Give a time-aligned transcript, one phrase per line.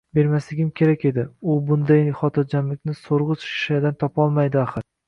[0.17, 4.93] Bermasligim kerak edi, u bundayin xotirjamlikni so`rg`ich shishadan topolmaydi, axir